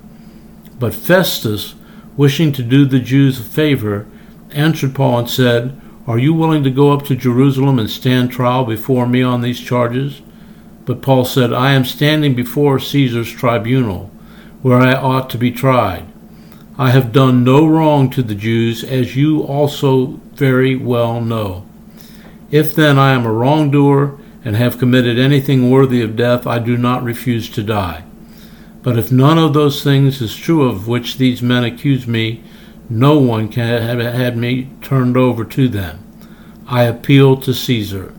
But 0.77 0.94
Festus, 0.94 1.75
wishing 2.18 2.51
to 2.54 2.63
do 2.63 2.86
the 2.86 3.00
Jews 3.00 3.39
a 3.39 3.44
favor, 3.44 4.06
answered 4.51 4.96
Paul 4.96 5.20
and 5.20 5.30
said, 5.30 5.80
Are 6.08 6.20
you 6.20 6.34
willing 6.34 6.63
to 6.63 6.72
go 6.72 6.92
up 6.92 7.04
to 7.06 7.15
Jerusalem 7.15 7.80
and 7.80 7.89
stand 7.89 8.32
trial 8.32 8.63
before 8.63 9.08
me 9.08 9.22
on 9.22 9.42
these 9.42 9.60
charges? 9.60 10.22
But 10.86 11.01
Paul 11.01 11.25
said, 11.25 11.51
I 11.51 11.72
am 11.74 11.84
standing 11.84 12.36
before 12.36 12.80
Caesar's 12.80 13.32
tribunal, 13.32 14.12
where 14.62 14.77
I 14.77 14.94
ought 14.94 15.30
to 15.32 15.38
be 15.38 15.51
tried. 15.51 16.06
I 16.77 16.92
have 16.92 17.12
done 17.12 17.44
no 17.44 17.65
wrong 17.65 18.10
to 18.12 18.22
the 18.22 18.36
Jews, 18.36 18.84
as 18.84 19.15
you 19.15 19.42
also 19.42 20.20
very 20.34 20.75
well 20.75 21.22
know. 21.22 21.65
If 22.51 22.75
then 22.75 23.00
I 23.00 23.13
am 23.13 23.25
a 23.25 23.32
wrongdoer 23.32 24.20
and 24.44 24.56
have 24.56 24.77
committed 24.77 25.18
anything 25.18 25.72
worthy 25.72 26.01
of 26.01 26.15
death, 26.15 26.46
I 26.46 26.60
do 26.60 26.77
not 26.77 27.04
refuse 27.04 27.50
to 27.50 27.63
die. 27.63 28.04
But 28.84 29.00
if 29.00 29.12
none 29.12 29.39
of 29.39 29.54
those 29.54 29.84
things 29.84 30.22
is 30.22 30.36
true 30.36 30.70
of 30.70 30.88
which 30.88 31.18
these 31.18 31.42
men 31.42 31.63
accuse 31.63 32.06
me, 32.06 32.44
no 32.88 33.18
one 33.18 33.50
can 33.50 33.82
have 33.82 34.00
had 34.00 34.38
me 34.38 34.70
turned 34.84 35.18
over 35.18 35.44
to 35.44 35.68
them. 35.68 36.04
I 36.68 36.84
appeal 36.84 37.38
to 37.38 37.54
Caesar. 37.54 38.13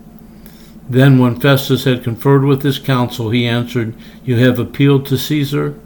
Then, 0.89 1.19
when 1.19 1.39
Festus 1.39 1.83
had 1.83 2.03
conferred 2.03 2.45
with 2.45 2.63
his 2.63 2.79
council, 2.79 3.29
he 3.29 3.45
answered, 3.45 3.93
You 4.23 4.37
have 4.37 4.57
appealed 4.57 5.05
to 5.07 5.17
Caesar? 5.17 5.77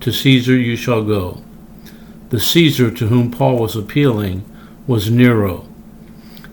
To 0.00 0.12
Caesar 0.12 0.56
you 0.56 0.76
shall 0.76 1.04
go. 1.04 1.42
The 2.30 2.40
Caesar 2.40 2.90
to 2.90 3.08
whom 3.08 3.30
Paul 3.30 3.58
was 3.58 3.76
appealing 3.76 4.50
was 4.86 5.10
Nero. 5.10 5.66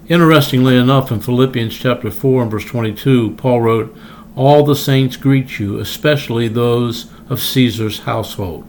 Interestingly 0.10 0.76
enough, 0.76 1.12
in 1.12 1.22
Philippians 1.22 1.78
chapter 1.78 2.12
4 2.12 2.44
and 2.44 2.52
verse 2.52 2.66
22, 2.66 3.36
Paul 3.38 3.62
wrote, 3.62 3.98
All 4.36 4.66
the 4.66 4.76
saints 4.76 5.16
greet 5.16 5.58
you, 5.60 5.80
especially 5.80 6.50
those 6.50 7.10
of 7.30 7.42
Caesar's 7.42 8.00
household. 8.00 8.68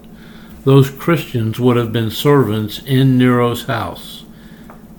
Those 0.63 0.91
Christians 0.91 1.59
would 1.59 1.77
have 1.77 1.93
been 1.93 2.11
servants 2.11 2.81
in 2.87 3.19
Nero's 3.19 3.65
house. 3.65 4.25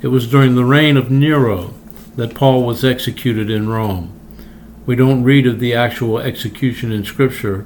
It 0.02 0.10
was 0.10 0.30
during 0.30 0.56
the 0.56 0.66
reign 0.66 0.98
of 0.98 1.10
Nero 1.10 1.74
that 2.18 2.36
Paul 2.36 2.64
was 2.64 2.84
executed 2.84 3.50
in 3.50 3.70
Rome. 3.70 4.15
We 4.86 4.96
don't 4.96 5.24
read 5.24 5.48
of 5.48 5.60
the 5.60 5.74
actual 5.74 6.20
execution 6.20 6.92
in 6.92 7.06
Scripture, 7.06 7.66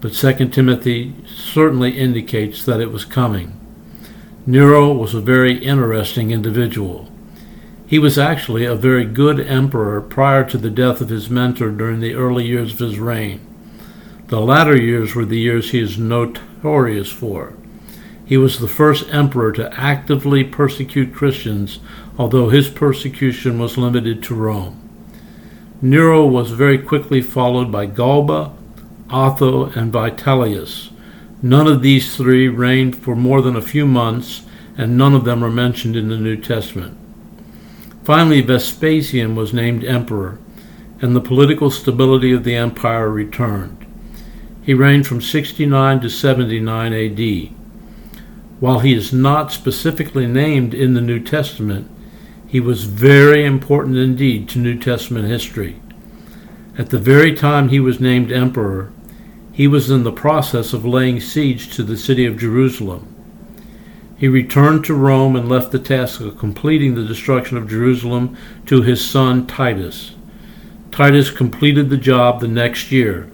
but 0.00 0.12
2 0.12 0.48
Timothy 0.48 1.14
certainly 1.26 1.98
indicates 1.98 2.64
that 2.64 2.80
it 2.80 2.92
was 2.92 3.04
coming. 3.06 3.58
Nero 4.46 4.92
was 4.92 5.14
a 5.14 5.20
very 5.20 5.58
interesting 5.64 6.30
individual. 6.30 7.10
He 7.86 7.98
was 7.98 8.18
actually 8.18 8.66
a 8.66 8.74
very 8.74 9.06
good 9.06 9.40
emperor 9.40 10.00
prior 10.02 10.44
to 10.44 10.58
the 10.58 10.70
death 10.70 11.00
of 11.00 11.08
his 11.08 11.30
mentor 11.30 11.70
during 11.70 12.00
the 12.00 12.14
early 12.14 12.46
years 12.46 12.74
of 12.74 12.80
his 12.80 12.98
reign. 12.98 13.40
The 14.26 14.40
latter 14.40 14.76
years 14.76 15.14
were 15.14 15.24
the 15.24 15.38
years 15.38 15.70
he 15.70 15.80
is 15.80 15.98
notorious 15.98 17.10
for. 17.10 17.54
He 18.26 18.36
was 18.36 18.58
the 18.58 18.68
first 18.68 19.08
emperor 19.08 19.52
to 19.52 19.72
actively 19.80 20.44
persecute 20.44 21.14
Christians, 21.14 21.78
although 22.18 22.50
his 22.50 22.68
persecution 22.68 23.58
was 23.58 23.78
limited 23.78 24.22
to 24.24 24.34
Rome. 24.34 24.87
Nero 25.80 26.26
was 26.26 26.50
very 26.50 26.78
quickly 26.78 27.20
followed 27.20 27.70
by 27.70 27.86
Galba, 27.86 28.52
Otho, 29.10 29.66
and 29.66 29.92
Vitellius. 29.92 30.90
None 31.40 31.68
of 31.68 31.82
these 31.82 32.16
three 32.16 32.48
reigned 32.48 32.96
for 32.96 33.14
more 33.14 33.40
than 33.40 33.54
a 33.54 33.62
few 33.62 33.86
months, 33.86 34.42
and 34.76 34.98
none 34.98 35.14
of 35.14 35.24
them 35.24 35.44
are 35.44 35.50
mentioned 35.50 35.94
in 35.94 36.08
the 36.08 36.16
New 36.16 36.36
Testament. 36.36 36.98
Finally, 38.02 38.40
Vespasian 38.40 39.36
was 39.36 39.54
named 39.54 39.84
emperor, 39.84 40.38
and 41.00 41.14
the 41.14 41.20
political 41.20 41.70
stability 41.70 42.32
of 42.32 42.42
the 42.42 42.56
empire 42.56 43.08
returned. 43.08 43.86
He 44.64 44.74
reigned 44.74 45.06
from 45.06 45.22
69 45.22 46.00
to 46.00 46.10
79 46.10 46.92
AD. 46.92 47.54
While 48.58 48.80
he 48.80 48.94
is 48.94 49.12
not 49.12 49.52
specifically 49.52 50.26
named 50.26 50.74
in 50.74 50.94
the 50.94 51.00
New 51.00 51.20
Testament, 51.20 51.88
he 52.48 52.60
was 52.60 52.84
very 52.84 53.44
important 53.44 53.96
indeed 53.98 54.48
to 54.48 54.58
New 54.58 54.78
Testament 54.78 55.28
history. 55.28 55.78
At 56.78 56.90
the 56.90 56.98
very 56.98 57.34
time 57.34 57.68
he 57.68 57.78
was 57.78 58.00
named 58.00 58.32
emperor, 58.32 58.90
he 59.52 59.68
was 59.68 59.90
in 59.90 60.02
the 60.02 60.12
process 60.12 60.72
of 60.72 60.84
laying 60.84 61.20
siege 61.20 61.74
to 61.76 61.82
the 61.82 61.96
city 61.96 62.24
of 62.24 62.38
Jerusalem. 62.38 63.14
He 64.16 64.28
returned 64.28 64.84
to 64.86 64.94
Rome 64.94 65.36
and 65.36 65.48
left 65.48 65.72
the 65.72 65.78
task 65.78 66.20
of 66.20 66.38
completing 66.38 66.94
the 66.94 67.04
destruction 67.04 67.56
of 67.56 67.68
Jerusalem 67.68 68.36
to 68.66 68.82
his 68.82 69.08
son 69.08 69.46
Titus. 69.46 70.14
Titus 70.90 71.30
completed 71.30 71.90
the 71.90 71.96
job 71.96 72.40
the 72.40 72.48
next 72.48 72.90
year, 72.90 73.30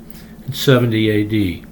in 0.47 0.52
70 0.52 1.62
AD. 1.62 1.66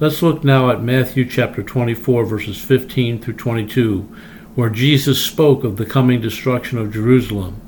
Let's 0.00 0.22
look 0.22 0.42
now 0.42 0.70
at 0.70 0.82
Matthew 0.82 1.28
chapter 1.28 1.62
24, 1.62 2.24
verses 2.24 2.58
15 2.58 3.20
through 3.20 3.34
22, 3.34 4.16
where 4.60 4.70
Jesus 4.70 5.24
spoke 5.24 5.64
of 5.64 5.78
the 5.78 5.86
coming 5.86 6.20
destruction 6.20 6.76
of 6.76 6.92
Jerusalem. 6.92 7.60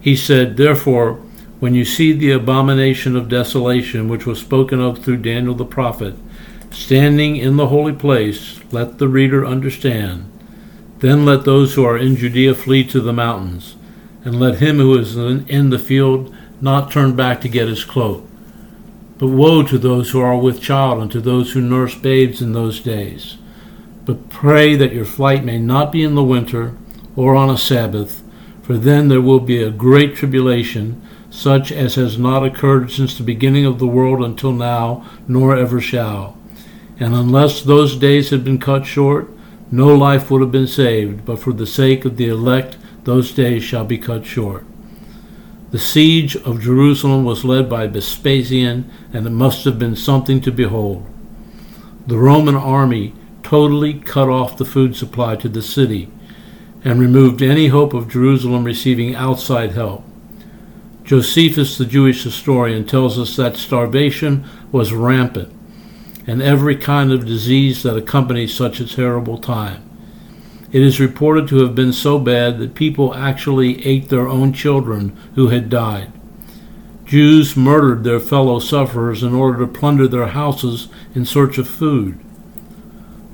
He 0.00 0.14
said, 0.14 0.58
Therefore, 0.58 1.14
when 1.58 1.74
you 1.74 1.86
see 1.86 2.12
the 2.12 2.32
abomination 2.32 3.16
of 3.16 3.30
desolation 3.30 4.08
which 4.08 4.26
was 4.26 4.38
spoken 4.38 4.78
of 4.78 5.02
through 5.02 5.16
Daniel 5.16 5.54
the 5.54 5.64
prophet, 5.64 6.14
standing 6.70 7.36
in 7.36 7.56
the 7.56 7.68
holy 7.68 7.94
place, 7.94 8.60
let 8.70 8.98
the 8.98 9.08
reader 9.08 9.46
understand. 9.46 10.30
Then 10.98 11.24
let 11.24 11.46
those 11.46 11.74
who 11.74 11.84
are 11.84 11.96
in 11.96 12.16
Judea 12.16 12.54
flee 12.54 12.84
to 12.88 13.00
the 13.00 13.12
mountains, 13.14 13.76
and 14.22 14.38
let 14.38 14.58
him 14.58 14.76
who 14.76 14.98
is 14.98 15.16
in 15.16 15.70
the 15.70 15.78
field 15.78 16.34
not 16.60 16.90
turn 16.90 17.16
back 17.16 17.40
to 17.40 17.48
get 17.48 17.68
his 17.68 17.84
cloak. 17.84 18.28
But 19.16 19.28
woe 19.28 19.62
to 19.62 19.78
those 19.78 20.10
who 20.10 20.20
are 20.20 20.36
with 20.36 20.60
child 20.60 21.00
and 21.00 21.10
to 21.10 21.22
those 21.22 21.52
who 21.52 21.62
nurse 21.62 21.94
babes 21.94 22.42
in 22.42 22.52
those 22.52 22.80
days. 22.80 23.37
But 24.08 24.30
pray 24.30 24.74
that 24.74 24.94
your 24.94 25.04
flight 25.04 25.44
may 25.44 25.58
not 25.58 25.92
be 25.92 26.02
in 26.02 26.14
the 26.14 26.24
winter 26.24 26.74
or 27.14 27.34
on 27.34 27.50
a 27.50 27.58
Sabbath, 27.58 28.22
for 28.62 28.78
then 28.78 29.08
there 29.08 29.20
will 29.20 29.38
be 29.38 29.62
a 29.62 29.70
great 29.70 30.16
tribulation 30.16 31.06
such 31.28 31.70
as 31.70 31.96
has 31.96 32.16
not 32.18 32.42
occurred 32.42 32.90
since 32.90 33.18
the 33.18 33.22
beginning 33.22 33.66
of 33.66 33.78
the 33.78 33.86
world 33.86 34.24
until 34.24 34.52
now, 34.52 35.06
nor 35.28 35.54
ever 35.54 35.78
shall. 35.78 36.38
And 36.98 37.14
unless 37.14 37.60
those 37.60 37.96
days 37.96 38.30
had 38.30 38.44
been 38.44 38.58
cut 38.58 38.86
short, 38.86 39.28
no 39.70 39.94
life 39.94 40.30
would 40.30 40.40
have 40.40 40.52
been 40.52 40.66
saved, 40.66 41.26
but 41.26 41.38
for 41.38 41.52
the 41.52 41.66
sake 41.66 42.06
of 42.06 42.16
the 42.16 42.28
elect, 42.28 42.78
those 43.04 43.30
days 43.32 43.62
shall 43.62 43.84
be 43.84 43.98
cut 43.98 44.24
short. 44.24 44.64
The 45.70 45.78
siege 45.78 46.34
of 46.34 46.62
Jerusalem 46.62 47.26
was 47.26 47.44
led 47.44 47.68
by 47.68 47.86
Vespasian, 47.88 48.90
and 49.12 49.26
it 49.26 49.30
must 49.32 49.66
have 49.66 49.78
been 49.78 49.96
something 49.96 50.40
to 50.40 50.50
behold. 50.50 51.06
The 52.06 52.16
Roman 52.16 52.56
army 52.56 53.12
totally 53.48 53.94
cut 53.94 54.28
off 54.28 54.58
the 54.58 54.64
food 54.64 54.94
supply 54.94 55.34
to 55.34 55.48
the 55.48 55.62
city 55.62 56.10
and 56.84 57.00
removed 57.00 57.40
any 57.40 57.68
hope 57.68 57.94
of 57.94 58.06
Jerusalem 58.06 58.62
receiving 58.62 59.14
outside 59.14 59.72
help. 59.72 60.04
Josephus, 61.02 61.78
the 61.78 61.86
Jewish 61.86 62.24
historian, 62.24 62.84
tells 62.84 63.18
us 63.18 63.36
that 63.36 63.56
starvation 63.56 64.44
was 64.70 64.92
rampant 64.92 65.50
and 66.26 66.42
every 66.42 66.76
kind 66.76 67.10
of 67.10 67.24
disease 67.24 67.82
that 67.84 67.96
accompanies 67.96 68.52
such 68.52 68.80
a 68.80 68.86
terrible 68.86 69.38
time. 69.38 69.82
It 70.70 70.82
is 70.82 71.00
reported 71.00 71.48
to 71.48 71.62
have 71.62 71.74
been 71.74 71.94
so 71.94 72.18
bad 72.18 72.58
that 72.58 72.74
people 72.74 73.14
actually 73.14 73.82
ate 73.86 74.10
their 74.10 74.28
own 74.28 74.52
children 74.52 75.16
who 75.36 75.48
had 75.48 75.70
died. 75.70 76.12
Jews 77.06 77.56
murdered 77.56 78.04
their 78.04 78.20
fellow 78.20 78.58
sufferers 78.58 79.22
in 79.22 79.34
order 79.34 79.60
to 79.60 79.72
plunder 79.72 80.06
their 80.06 80.26
houses 80.26 80.88
in 81.14 81.24
search 81.24 81.56
of 81.56 81.66
food. 81.66 82.22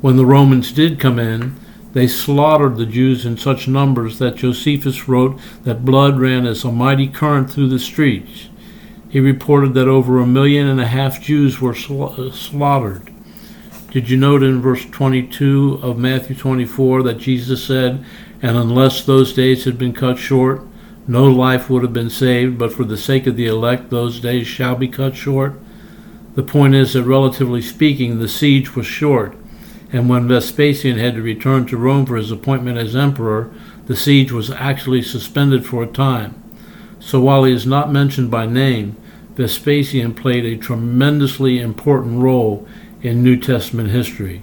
When 0.04 0.18
the 0.18 0.26
Romans 0.26 0.70
did 0.70 1.00
come 1.00 1.18
in, 1.18 1.56
they 1.94 2.06
slaughtered 2.08 2.76
the 2.76 2.84
Jews 2.84 3.24
in 3.24 3.38
such 3.38 3.66
numbers 3.66 4.18
that 4.18 4.34
Josephus 4.36 5.08
wrote 5.08 5.40
that 5.62 5.86
blood 5.86 6.20
ran 6.20 6.46
as 6.46 6.62
a 6.62 6.70
mighty 6.70 7.08
current 7.08 7.50
through 7.50 7.70
the 7.70 7.78
streets. 7.78 8.50
He 9.08 9.18
reported 9.18 9.72
that 9.72 9.88
over 9.88 10.18
a 10.18 10.26
million 10.26 10.68
and 10.68 10.78
a 10.78 10.88
half 10.88 11.22
Jews 11.22 11.58
were 11.58 11.72
sla- 11.72 12.18
uh, 12.18 12.30
slaughtered. 12.32 13.14
Did 13.92 14.10
you 14.10 14.18
note 14.18 14.42
in 14.42 14.60
verse 14.60 14.84
22 14.84 15.80
of 15.82 15.96
Matthew 15.96 16.36
24 16.36 17.02
that 17.04 17.14
Jesus 17.14 17.64
said, 17.64 18.04
And 18.42 18.58
unless 18.58 19.06
those 19.06 19.32
days 19.32 19.64
had 19.64 19.78
been 19.78 19.94
cut 19.94 20.18
short, 20.18 20.60
no 21.08 21.24
life 21.24 21.70
would 21.70 21.82
have 21.82 21.94
been 21.94 22.10
saved, 22.10 22.58
but 22.58 22.74
for 22.74 22.84
the 22.84 22.98
sake 22.98 23.26
of 23.26 23.36
the 23.36 23.46
elect, 23.46 23.88
those 23.88 24.20
days 24.20 24.46
shall 24.46 24.76
be 24.76 24.86
cut 24.86 25.16
short? 25.16 25.54
The 26.34 26.42
point 26.42 26.74
is 26.74 26.92
that, 26.92 27.04
relatively 27.04 27.62
speaking, 27.62 28.18
the 28.18 28.28
siege 28.28 28.76
was 28.76 28.84
short 28.84 29.34
and 29.94 30.08
when 30.08 30.26
Vespasian 30.26 30.98
had 30.98 31.14
to 31.14 31.22
return 31.22 31.66
to 31.66 31.76
Rome 31.76 32.04
for 32.04 32.16
his 32.16 32.32
appointment 32.32 32.78
as 32.78 32.96
emperor, 32.96 33.54
the 33.86 33.94
siege 33.94 34.32
was 34.32 34.50
actually 34.50 35.02
suspended 35.02 35.64
for 35.64 35.84
a 35.84 35.86
time. 35.86 36.34
So 36.98 37.20
while 37.20 37.44
he 37.44 37.52
is 37.52 37.64
not 37.64 37.92
mentioned 37.92 38.28
by 38.28 38.46
name, 38.46 38.96
Vespasian 39.36 40.12
played 40.12 40.44
a 40.44 40.56
tremendously 40.56 41.60
important 41.60 42.20
role 42.20 42.66
in 43.02 43.22
New 43.22 43.36
Testament 43.36 43.90
history. 43.90 44.42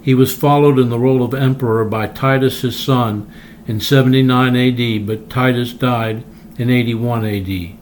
He 0.00 0.14
was 0.14 0.36
followed 0.36 0.78
in 0.78 0.88
the 0.88 1.00
role 1.00 1.24
of 1.24 1.34
emperor 1.34 1.84
by 1.84 2.06
Titus, 2.06 2.60
his 2.60 2.78
son, 2.78 3.28
in 3.66 3.80
79 3.80 4.54
AD, 4.54 5.04
but 5.04 5.28
Titus 5.28 5.72
died 5.72 6.22
in 6.58 6.70
81 6.70 7.24
AD. 7.24 7.76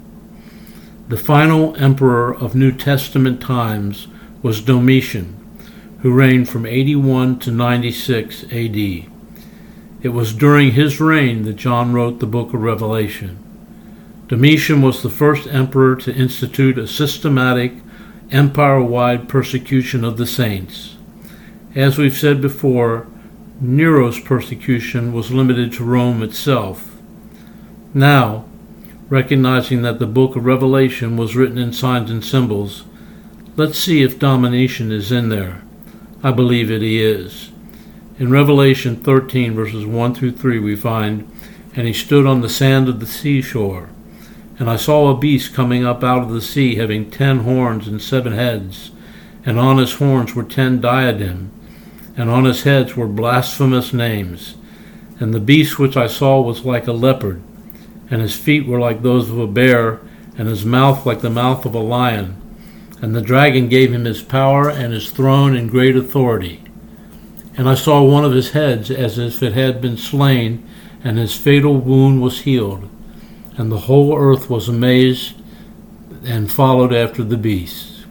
The 1.10 1.22
final 1.22 1.76
emperor 1.76 2.34
of 2.34 2.54
New 2.54 2.72
Testament 2.72 3.42
times 3.42 4.08
was 4.42 4.62
Domitian, 4.62 5.43
who 6.04 6.12
reigned 6.12 6.46
from 6.50 6.66
81 6.66 7.38
to 7.38 7.50
96 7.50 8.44
AD. 8.52 8.76
It 8.76 10.12
was 10.12 10.34
during 10.34 10.72
his 10.72 11.00
reign 11.00 11.44
that 11.44 11.56
John 11.56 11.94
wrote 11.94 12.20
the 12.20 12.26
book 12.26 12.52
of 12.52 12.60
Revelation. 12.60 13.38
Domitian 14.28 14.82
was 14.82 15.02
the 15.02 15.08
first 15.08 15.48
emperor 15.48 15.96
to 15.96 16.14
institute 16.14 16.76
a 16.76 16.86
systematic, 16.86 17.72
empire 18.30 18.82
wide 18.82 19.30
persecution 19.30 20.04
of 20.04 20.18
the 20.18 20.26
saints. 20.26 20.96
As 21.74 21.96
we've 21.96 22.12
said 22.12 22.42
before, 22.42 23.06
Nero's 23.58 24.20
persecution 24.20 25.10
was 25.10 25.32
limited 25.32 25.72
to 25.72 25.84
Rome 25.84 26.22
itself. 26.22 26.96
Now, 27.94 28.44
recognizing 29.08 29.80
that 29.80 30.00
the 30.00 30.06
book 30.06 30.36
of 30.36 30.44
Revelation 30.44 31.16
was 31.16 31.34
written 31.34 31.56
in 31.56 31.72
signs 31.72 32.10
and 32.10 32.22
symbols, 32.22 32.84
let's 33.56 33.78
see 33.78 34.02
if 34.02 34.18
Domitian 34.18 34.92
is 34.92 35.10
in 35.10 35.30
there. 35.30 35.62
I 36.24 36.32
believe 36.32 36.70
it 36.70 36.80
he 36.80 37.04
is. 37.04 37.52
In 38.18 38.30
Revelation 38.30 38.96
13, 38.96 39.52
verses 39.52 39.84
1 39.84 40.14
through 40.14 40.32
3, 40.32 40.58
we 40.58 40.74
find, 40.74 41.30
And 41.76 41.86
he 41.86 41.92
stood 41.92 42.24
on 42.24 42.40
the 42.40 42.48
sand 42.48 42.88
of 42.88 42.98
the 42.98 43.06
seashore. 43.06 43.90
And 44.58 44.70
I 44.70 44.76
saw 44.76 45.10
a 45.10 45.18
beast 45.18 45.52
coming 45.52 45.84
up 45.84 46.02
out 46.02 46.22
of 46.22 46.30
the 46.30 46.40
sea, 46.40 46.76
having 46.76 47.10
ten 47.10 47.40
horns 47.40 47.86
and 47.86 48.00
seven 48.00 48.32
heads. 48.32 48.90
And 49.44 49.58
on 49.58 49.76
his 49.76 49.92
horns 49.96 50.34
were 50.34 50.44
ten 50.44 50.80
diadems, 50.80 51.52
and 52.16 52.30
on 52.30 52.46
his 52.46 52.62
heads 52.62 52.96
were 52.96 53.06
blasphemous 53.06 53.92
names. 53.92 54.54
And 55.20 55.34
the 55.34 55.40
beast 55.40 55.78
which 55.78 55.94
I 55.94 56.06
saw 56.06 56.40
was 56.40 56.64
like 56.64 56.86
a 56.86 56.92
leopard, 56.92 57.42
and 58.10 58.22
his 58.22 58.34
feet 58.34 58.66
were 58.66 58.80
like 58.80 59.02
those 59.02 59.28
of 59.28 59.38
a 59.38 59.46
bear, 59.46 60.00
and 60.38 60.48
his 60.48 60.64
mouth 60.64 61.04
like 61.04 61.20
the 61.20 61.28
mouth 61.28 61.66
of 61.66 61.74
a 61.74 61.80
lion. 61.80 62.40
And 63.04 63.14
the 63.14 63.20
dragon 63.20 63.68
gave 63.68 63.92
him 63.92 64.06
his 64.06 64.22
power 64.22 64.70
and 64.70 64.90
his 64.90 65.10
throne 65.10 65.54
and 65.54 65.70
great 65.70 65.94
authority. 65.94 66.64
And 67.54 67.68
I 67.68 67.74
saw 67.74 68.02
one 68.02 68.24
of 68.24 68.32
his 68.32 68.52
heads 68.52 68.90
as 68.90 69.18
if 69.18 69.42
it 69.42 69.52
had 69.52 69.82
been 69.82 69.98
slain, 69.98 70.66
and 71.04 71.18
his 71.18 71.36
fatal 71.36 71.76
wound 71.76 72.22
was 72.22 72.40
healed. 72.40 72.88
And 73.58 73.70
the 73.70 73.80
whole 73.80 74.16
earth 74.16 74.48
was 74.48 74.70
amazed 74.70 75.34
and 76.24 76.50
followed 76.50 76.94
after 76.94 77.22
the 77.22 77.36
beast. 77.36 78.06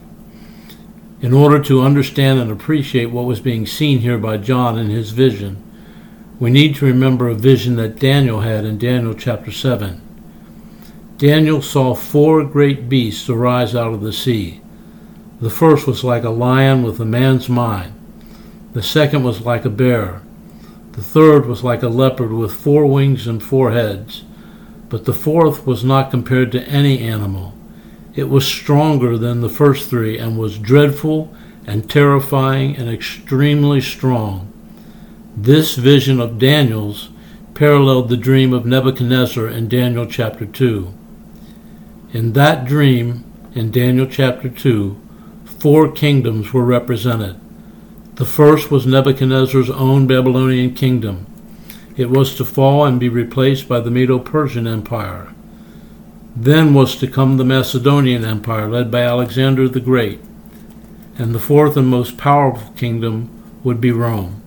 In 1.20 1.32
order 1.32 1.60
to 1.64 1.82
understand 1.82 2.38
and 2.38 2.52
appreciate 2.52 3.06
what 3.06 3.24
was 3.24 3.40
being 3.40 3.66
seen 3.66 3.98
here 3.98 4.18
by 4.18 4.36
John 4.36 4.78
in 4.78 4.90
his 4.90 5.10
vision, 5.10 5.60
we 6.38 6.50
need 6.50 6.76
to 6.76 6.86
remember 6.86 7.26
a 7.26 7.34
vision 7.34 7.74
that 7.76 7.98
Daniel 7.98 8.42
had 8.42 8.64
in 8.64 8.78
Daniel 8.78 9.14
chapter 9.14 9.50
7. 9.50 10.00
Daniel 11.18 11.60
saw 11.60 11.96
four 11.96 12.44
great 12.44 12.88
beasts 12.88 13.28
arise 13.28 13.74
out 13.74 13.92
of 13.92 14.00
the 14.00 14.12
sea. 14.12 14.60
The 15.44 15.50
first 15.50 15.86
was 15.86 16.02
like 16.02 16.24
a 16.24 16.30
lion 16.30 16.84
with 16.84 16.98
a 17.00 17.04
man's 17.04 17.50
mind. 17.50 17.92
The 18.72 18.82
second 18.82 19.24
was 19.24 19.42
like 19.42 19.66
a 19.66 19.68
bear. 19.68 20.22
The 20.92 21.02
third 21.02 21.44
was 21.44 21.62
like 21.62 21.82
a 21.82 21.90
leopard 21.90 22.32
with 22.32 22.54
four 22.54 22.86
wings 22.86 23.26
and 23.26 23.42
four 23.42 23.72
heads. 23.72 24.24
But 24.88 25.04
the 25.04 25.12
fourth 25.12 25.66
was 25.66 25.84
not 25.84 26.10
compared 26.10 26.50
to 26.52 26.66
any 26.66 27.00
animal. 27.00 27.52
It 28.14 28.30
was 28.30 28.46
stronger 28.46 29.18
than 29.18 29.42
the 29.42 29.50
first 29.50 29.90
three 29.90 30.16
and 30.16 30.38
was 30.38 30.56
dreadful 30.56 31.34
and 31.66 31.90
terrifying 31.90 32.78
and 32.78 32.88
extremely 32.88 33.82
strong. 33.82 34.50
This 35.36 35.74
vision 35.74 36.20
of 36.20 36.38
Daniel's 36.38 37.10
paralleled 37.52 38.08
the 38.08 38.16
dream 38.16 38.54
of 38.54 38.64
Nebuchadnezzar 38.64 39.48
in 39.48 39.68
Daniel 39.68 40.06
chapter 40.06 40.46
2. 40.46 40.94
In 42.14 42.32
that 42.32 42.64
dream, 42.64 43.30
in 43.54 43.70
Daniel 43.70 44.06
chapter 44.06 44.48
2, 44.48 45.02
four 45.64 45.90
kingdoms 45.90 46.52
were 46.52 46.62
represented. 46.62 47.40
The 48.16 48.26
first 48.26 48.70
was 48.70 48.84
Nebuchadnezzar's 48.84 49.70
own 49.70 50.06
Babylonian 50.06 50.74
kingdom. 50.74 51.24
It 51.96 52.10
was 52.10 52.36
to 52.36 52.44
fall 52.44 52.84
and 52.84 53.00
be 53.00 53.08
replaced 53.08 53.66
by 53.66 53.80
the 53.80 53.90
Medo 53.90 54.18
Persian 54.18 54.66
Empire. 54.66 55.32
Then 56.36 56.74
was 56.74 56.96
to 56.96 57.06
come 57.06 57.38
the 57.38 57.46
Macedonian 57.46 58.26
Empire, 58.26 58.68
led 58.68 58.90
by 58.90 59.04
Alexander 59.04 59.66
the 59.66 59.80
Great. 59.80 60.20
And 61.16 61.34
the 61.34 61.40
fourth 61.40 61.78
and 61.78 61.88
most 61.88 62.18
powerful 62.18 62.70
kingdom 62.74 63.30
would 63.64 63.80
be 63.80 63.90
Rome. 63.90 64.42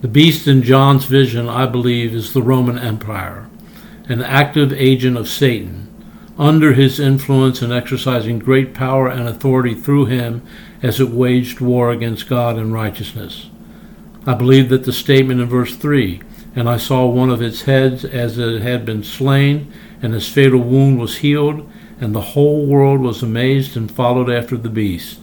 The 0.00 0.08
beast 0.08 0.48
in 0.48 0.64
John's 0.64 1.04
vision, 1.04 1.48
I 1.48 1.66
believe, 1.66 2.12
is 2.12 2.32
the 2.32 2.42
Roman 2.42 2.76
Empire, 2.76 3.48
an 4.08 4.20
active 4.20 4.72
agent 4.72 5.16
of 5.16 5.28
Satan 5.28 5.93
under 6.38 6.72
his 6.72 6.98
influence 6.98 7.62
and 7.62 7.72
exercising 7.72 8.38
great 8.38 8.74
power 8.74 9.08
and 9.08 9.28
authority 9.28 9.74
through 9.74 10.06
him 10.06 10.42
as 10.82 11.00
it 11.00 11.10
waged 11.10 11.60
war 11.60 11.90
against 11.90 12.28
God 12.28 12.56
and 12.56 12.72
righteousness. 12.72 13.48
I 14.26 14.34
believe 14.34 14.68
that 14.70 14.84
the 14.84 14.92
statement 14.92 15.40
in 15.40 15.48
verse 15.48 15.76
3 15.76 16.20
and 16.56 16.68
I 16.68 16.76
saw 16.76 17.06
one 17.06 17.30
of 17.30 17.42
its 17.42 17.62
heads 17.62 18.04
as 18.04 18.38
it 18.38 18.62
had 18.62 18.86
been 18.86 19.02
slain, 19.02 19.72
and 20.00 20.14
his 20.14 20.28
fatal 20.28 20.60
wound 20.60 21.00
was 21.00 21.18
healed, 21.18 21.68
and 22.00 22.14
the 22.14 22.20
whole 22.20 22.66
world 22.66 23.00
was 23.00 23.22
amazed 23.22 23.76
and 23.76 23.90
followed 23.90 24.30
after 24.30 24.56
the 24.56 24.68
beast. 24.68 25.18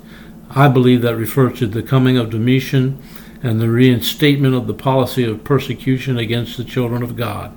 I 0.49 0.67
believe 0.67 1.01
that 1.03 1.15
refers 1.15 1.59
to 1.59 1.67
the 1.67 1.83
coming 1.83 2.17
of 2.17 2.29
Domitian 2.29 3.01
and 3.41 3.61
the 3.61 3.69
reinstatement 3.69 4.55
of 4.55 4.67
the 4.67 4.73
policy 4.73 5.23
of 5.23 5.43
persecution 5.43 6.17
against 6.17 6.57
the 6.57 6.65
children 6.65 7.01
of 7.01 7.15
God. 7.15 7.55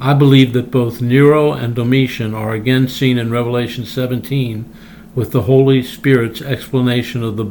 I 0.00 0.12
believe 0.12 0.52
that 0.52 0.70
both 0.70 1.00
Nero 1.00 1.52
and 1.52 1.74
Domitian 1.74 2.34
are 2.34 2.52
again 2.52 2.88
seen 2.88 3.16
in 3.16 3.30
Revelation 3.30 3.86
17 3.86 4.72
with 5.14 5.30
the 5.30 5.42
Holy 5.42 5.82
Spirit's 5.82 6.42
explanation 6.42 7.22
of 7.22 7.36
the 7.36 7.44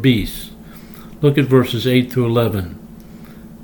beast. 0.00 0.50
Look 1.22 1.38
at 1.38 1.44
verses 1.44 1.86
8 1.86 2.12
through 2.12 2.26
11. 2.26 2.78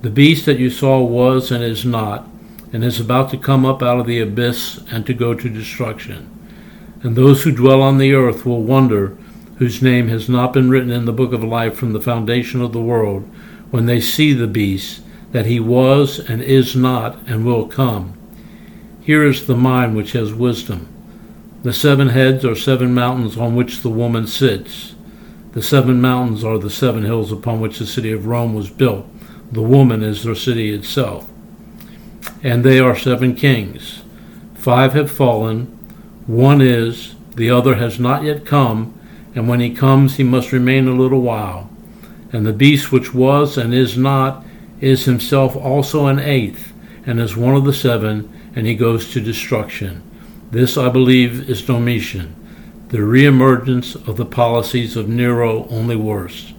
The 0.02 0.10
beast 0.10 0.46
that 0.46 0.58
you 0.58 0.70
saw 0.70 1.00
was 1.00 1.50
and 1.50 1.64
is 1.64 1.84
not, 1.84 2.28
and 2.72 2.84
is 2.84 3.00
about 3.00 3.30
to 3.30 3.36
come 3.36 3.66
up 3.66 3.82
out 3.82 3.98
of 3.98 4.06
the 4.06 4.20
abyss 4.20 4.80
and 4.90 5.04
to 5.06 5.14
go 5.14 5.34
to 5.34 5.48
destruction. 5.48 6.30
And 7.02 7.16
those 7.16 7.42
who 7.42 7.52
dwell 7.52 7.82
on 7.82 7.98
the 7.98 8.14
earth 8.14 8.46
will 8.46 8.62
wonder, 8.62 9.16
whose 9.58 9.82
name 9.82 10.08
has 10.08 10.28
not 10.28 10.52
been 10.52 10.70
written 10.70 10.90
in 10.90 11.04
the 11.04 11.12
book 11.12 11.32
of 11.32 11.44
life 11.44 11.74
from 11.74 11.92
the 11.92 12.00
foundation 12.00 12.60
of 12.60 12.72
the 12.72 12.80
world, 12.80 13.22
when 13.70 13.86
they 13.86 14.00
see 14.00 14.32
the 14.32 14.46
beast 14.46 15.00
that 15.34 15.46
he 15.46 15.58
was 15.58 16.20
and 16.20 16.40
is 16.40 16.76
not 16.76 17.18
and 17.26 17.44
will 17.44 17.66
come. 17.66 18.16
Here 19.02 19.24
is 19.24 19.48
the 19.48 19.56
mind 19.56 19.96
which 19.96 20.12
has 20.12 20.32
wisdom. 20.32 20.86
The 21.64 21.72
seven 21.72 22.10
heads 22.10 22.44
are 22.44 22.54
seven 22.54 22.94
mountains 22.94 23.36
on 23.36 23.56
which 23.56 23.80
the 23.80 23.90
woman 23.90 24.28
sits. 24.28 24.94
The 25.50 25.60
seven 25.60 26.00
mountains 26.00 26.44
are 26.44 26.56
the 26.56 26.70
seven 26.70 27.02
hills 27.02 27.32
upon 27.32 27.60
which 27.60 27.80
the 27.80 27.86
city 27.86 28.12
of 28.12 28.26
Rome 28.26 28.54
was 28.54 28.70
built. 28.70 29.08
The 29.50 29.60
woman 29.60 30.04
is 30.04 30.22
their 30.22 30.36
city 30.36 30.72
itself. 30.72 31.28
And 32.44 32.62
they 32.62 32.78
are 32.78 32.94
seven 32.94 33.34
kings. 33.34 34.04
Five 34.54 34.92
have 34.92 35.10
fallen, 35.10 35.66
one 36.28 36.60
is, 36.60 37.16
the 37.34 37.50
other 37.50 37.74
has 37.74 37.98
not 37.98 38.22
yet 38.22 38.46
come, 38.46 38.96
and 39.34 39.48
when 39.48 39.58
he 39.58 39.74
comes 39.74 40.14
he 40.14 40.22
must 40.22 40.52
remain 40.52 40.86
a 40.86 40.94
little 40.94 41.22
while. 41.22 41.68
And 42.32 42.46
the 42.46 42.52
beast 42.52 42.92
which 42.92 43.12
was 43.12 43.58
and 43.58 43.74
is 43.74 43.98
not 43.98 44.44
is 44.80 45.04
himself 45.04 45.56
also 45.56 46.06
an 46.06 46.18
eighth, 46.18 46.72
and 47.06 47.20
is 47.20 47.36
one 47.36 47.54
of 47.54 47.64
the 47.64 47.72
seven, 47.72 48.32
and 48.54 48.66
he 48.66 48.74
goes 48.74 49.12
to 49.12 49.20
destruction. 49.20 50.02
This, 50.50 50.76
I 50.76 50.88
believe, 50.88 51.48
is 51.48 51.62
Domitian, 51.62 52.34
the 52.88 52.98
reemergence 52.98 53.96
of 54.08 54.16
the 54.16 54.24
policies 54.24 54.96
of 54.96 55.08
Nero, 55.08 55.66
only 55.68 55.96
worse. 55.96 56.52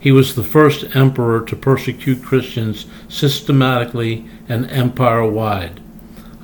He 0.00 0.12
was 0.12 0.34
the 0.34 0.44
first 0.44 0.94
emperor 0.94 1.40
to 1.42 1.56
persecute 1.56 2.22
Christians 2.22 2.86
systematically 3.08 4.24
and 4.48 4.70
empire 4.70 5.26
wide. 5.26 5.80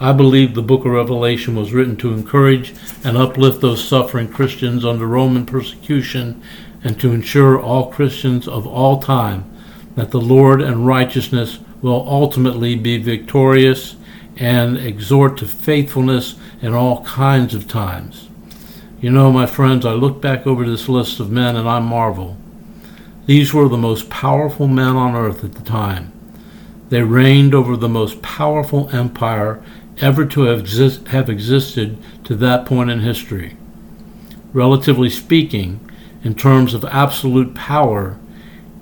I 0.00 0.12
believe 0.12 0.54
the 0.54 0.62
book 0.62 0.84
of 0.84 0.92
Revelation 0.92 1.54
was 1.54 1.72
written 1.72 1.96
to 1.98 2.12
encourage 2.12 2.74
and 3.04 3.16
uplift 3.16 3.60
those 3.60 3.86
suffering 3.86 4.28
Christians 4.28 4.84
under 4.84 5.06
Roman 5.06 5.46
persecution 5.46 6.42
and 6.82 6.98
to 6.98 7.12
ensure 7.12 7.60
all 7.60 7.92
Christians 7.92 8.48
of 8.48 8.66
all 8.66 9.00
time 9.00 9.51
that 9.94 10.10
the 10.10 10.20
Lord 10.20 10.60
and 10.60 10.86
righteousness 10.86 11.58
will 11.80 12.06
ultimately 12.08 12.74
be 12.76 12.98
victorious 12.98 13.96
and 14.36 14.78
exhort 14.78 15.36
to 15.38 15.46
faithfulness 15.46 16.36
in 16.60 16.74
all 16.74 17.04
kinds 17.04 17.54
of 17.54 17.68
times. 17.68 18.28
You 19.00 19.10
know, 19.10 19.32
my 19.32 19.46
friends, 19.46 19.84
I 19.84 19.92
look 19.92 20.20
back 20.20 20.46
over 20.46 20.64
this 20.64 20.88
list 20.88 21.20
of 21.20 21.30
men 21.30 21.56
and 21.56 21.68
I 21.68 21.80
marvel. 21.80 22.36
These 23.26 23.52
were 23.52 23.68
the 23.68 23.76
most 23.76 24.08
powerful 24.10 24.68
men 24.68 24.96
on 24.96 25.14
earth 25.14 25.44
at 25.44 25.54
the 25.54 25.62
time. 25.62 26.12
They 26.88 27.02
reigned 27.02 27.54
over 27.54 27.76
the 27.76 27.88
most 27.88 28.22
powerful 28.22 28.88
empire 28.90 29.62
ever 30.00 30.24
to 30.26 30.42
have, 30.42 30.60
exist- 30.60 31.08
have 31.08 31.28
existed 31.28 31.98
to 32.24 32.34
that 32.36 32.66
point 32.66 32.90
in 32.90 33.00
history. 33.00 33.56
Relatively 34.52 35.10
speaking, 35.10 35.80
in 36.22 36.34
terms 36.34 36.74
of 36.74 36.84
absolute 36.84 37.54
power, 37.54 38.18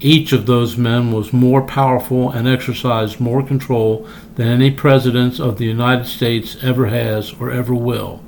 each 0.00 0.32
of 0.32 0.46
those 0.46 0.76
men 0.76 1.12
was 1.12 1.32
more 1.32 1.62
powerful 1.62 2.30
and 2.30 2.48
exercised 2.48 3.20
more 3.20 3.42
control 3.42 4.08
than 4.36 4.48
any 4.48 4.70
president 4.70 5.38
of 5.38 5.58
the 5.58 5.66
United 5.66 6.06
States 6.06 6.56
ever 6.62 6.86
has 6.86 7.34
or 7.34 7.50
ever 7.50 7.74
will. 7.74 8.22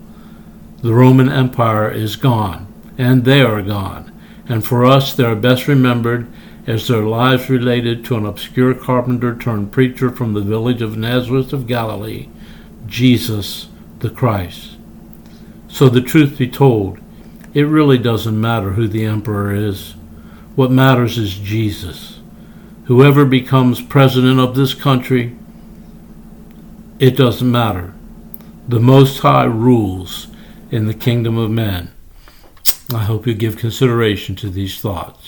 The 0.82 0.92
Roman 0.92 1.30
Empire 1.30 1.90
is 1.90 2.16
gone, 2.16 2.66
and 2.98 3.24
they 3.24 3.40
are 3.40 3.62
gone, 3.62 4.12
and 4.48 4.64
for 4.64 4.84
us 4.84 5.14
they 5.14 5.24
are 5.24 5.36
best 5.36 5.66
remembered 5.66 6.26
as 6.66 6.86
their 6.86 7.02
lives 7.02 7.48
related 7.48 8.04
to 8.04 8.16
an 8.16 8.26
obscure 8.26 8.74
carpenter 8.74 9.36
turned 9.36 9.72
preacher 9.72 10.10
from 10.10 10.34
the 10.34 10.40
village 10.40 10.82
of 10.82 10.96
Nazareth 10.96 11.52
of 11.52 11.66
Galilee, 11.66 12.28
Jesus 12.86 13.68
the 14.00 14.10
Christ. 14.10 14.76
So, 15.68 15.88
the 15.88 16.02
truth 16.02 16.36
be 16.36 16.48
told, 16.48 16.98
it 17.54 17.62
really 17.62 17.98
doesn't 17.98 18.38
matter 18.38 18.72
who 18.72 18.86
the 18.86 19.04
emperor 19.04 19.54
is. 19.54 19.94
What 20.54 20.70
matters 20.70 21.16
is 21.16 21.34
Jesus. 21.34 22.20
Whoever 22.84 23.24
becomes 23.24 23.80
president 23.80 24.38
of 24.38 24.54
this 24.54 24.74
country, 24.74 25.34
it 26.98 27.16
doesn't 27.16 27.50
matter. 27.50 27.94
The 28.68 28.80
Most 28.80 29.20
High 29.20 29.44
rules 29.44 30.26
in 30.70 30.86
the 30.86 30.94
kingdom 30.94 31.38
of 31.38 31.50
men. 31.50 31.90
I 32.92 33.04
hope 33.04 33.26
you 33.26 33.34
give 33.34 33.56
consideration 33.56 34.36
to 34.36 34.50
these 34.50 34.78
thoughts. 34.78 35.21